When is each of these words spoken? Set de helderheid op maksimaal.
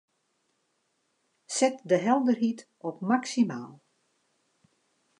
Set 1.45 1.81
de 1.85 1.95
helderheid 1.97 2.67
op 2.77 3.01
maksimaal. 3.01 3.79